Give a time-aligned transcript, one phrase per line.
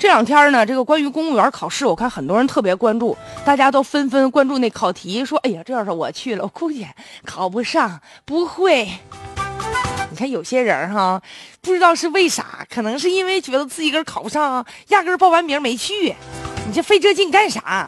[0.00, 3.14] 这两天呢，这个关于公务员考试，我看很多人特别关注，
[3.44, 6.86] 大家都纷纷关注那考题，说：“哎呀，这要是我去了，我估计
[7.26, 8.88] 考不上，不会。”
[10.10, 11.20] 你看有些人哈，
[11.60, 16.14] 不知道是为啥，可能是因为觉得自己个考不上，压根报完名没去。
[16.66, 17.86] 你这费这劲干啥？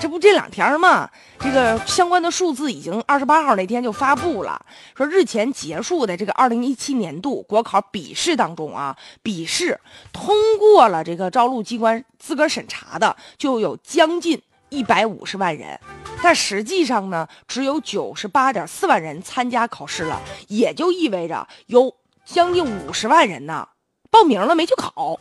[0.00, 1.10] 这不这两天嘛，
[1.40, 4.64] 这个相关的数字已经二十八号那天就发布了，
[4.96, 9.80] 说日前结束的这个二零一七年度国考笔试当中啊，笔试
[10.12, 15.80] 通过了这个招录机关资格审查的就有将近一百五十万人，
[16.22, 21.92] 但实际上呢，只有九十八点四万人参加考试了，也就意味着有
[22.24, 23.68] 将近五十万人呢
[24.10, 25.18] 报名了没去考，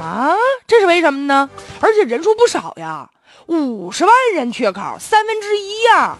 [0.00, 0.36] 啊，
[0.68, 1.50] 这是为什么呢？
[1.80, 3.10] 而且人数不少呀。
[3.46, 6.16] 五十万人缺考，三分之一呀，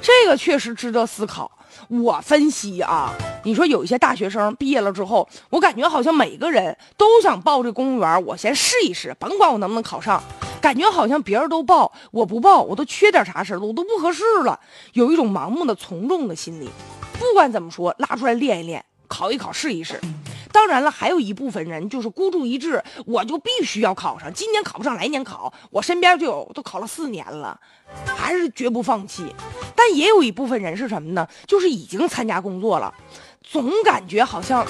[0.00, 1.50] 这个确实值得思考。
[1.88, 10.22] 我分析啊，你说有一些大学生毕业了之后，我感觉好像每个人都想报这公务员，我先试一试，甭管我能不能考上。
[10.60, 14.60] 感觉好像别人都报，我不报，我都缺点啥似的，我都不合适了，
[14.92, 16.68] 有一种盲目的从众的心理。
[17.18, 20.00] 不管怎么说，拉出来练一练，考一考试一试。
[20.52, 25.52] 当然了，还有一部分人就是孤注一掷，我就必须要考上，今年考不上，来年考。
[25.70, 27.58] 我身边就有都考了四年了，
[28.16, 29.34] 还是绝不放弃。
[29.74, 31.26] 但也有一部分人是什么呢？
[31.46, 32.92] 就是已经参加工作了，
[33.42, 34.66] 总感觉好像，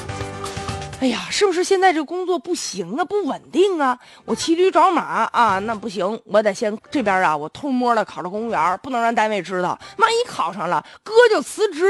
[1.01, 3.98] 哎呀，是不是现在这工作不行啊，不稳定啊？
[4.25, 11.86] 我骑驴找马啊，那不行，我得先这边啊，我偷摸的考上公务员，不能让单位知道，万一考上了，哥就辞职。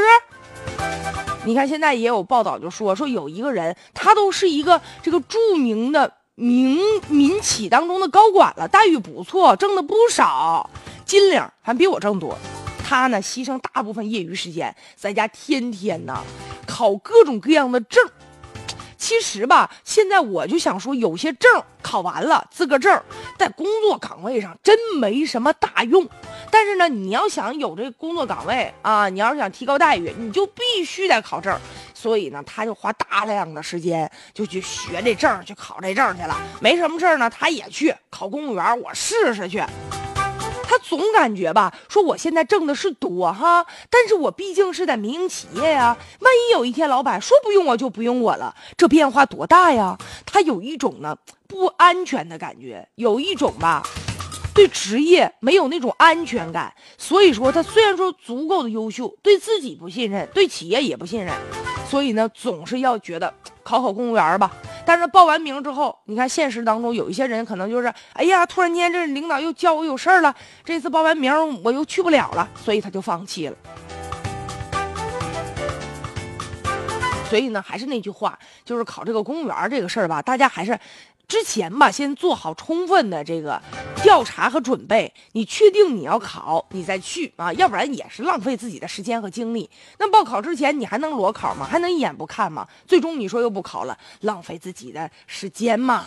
[1.46, 10.68] 你看，现在也有报道就说说有一个人，他都是一个这个著名的民民企当中的高管了，待遇不错，挣的不少，
[11.06, 12.36] 金领还比我挣多。
[12.86, 16.22] 他呢，牺牲大部分业余时间在家，天天呢
[16.66, 18.04] 考各种各样的证。
[18.98, 23.02] 其实吧，现在我就想说，有些证考完了，资格证
[23.38, 26.06] 在工作岗位上真没什么大用。
[26.50, 31.56] 但是呢，你要想有这工作岗位啊，你要是想提高待遇，你就必须得考证。
[31.94, 36.36] 所以呢，他就花大量的时间就去学这证，去考这证去了。
[36.60, 39.62] 没什么事呢，他也去考公务员，我试试去。
[40.64, 49.98] 他总感觉吧，说我现在挣的是多哈，但是我毕竟是在民营企业呀，万一有一天老板说不用我就不用我了，这变化多大呀？
[50.24, 51.16] 他有一种呢
[51.48, 53.82] 不安全的感觉，有一种吧。
[54.52, 61.34] 对职业没有那种安全感，所以说他虽然说足够的优秀，对自己不信任，对企业也不信任，
[61.88, 64.50] 所以呢总是要觉得考考公务员吧。
[64.84, 70.34] 但是报完名之后，你看现实当中有一些人可能就是，哎呀，突然间这领导又叫我有事儿了，
[70.64, 73.56] 这次报完名我又去不了了，所以他就放弃了。
[77.28, 80.78] 所以呢，还是那句话，就是考这个公务员这个事儿吧，大家还是。
[81.30, 83.62] 之前吧，先做好充分的这个
[84.02, 85.14] 调查和准备。
[85.30, 89.70] 你确定你要考，你再去啊，要不然也是浪费自己的时间和精力。
[89.98, 91.64] 那报考之前你还能裸考吗？
[91.64, 92.66] 还能一眼不看吗？
[92.84, 96.04] 最终你说又不考了，浪费自己的时间嘛。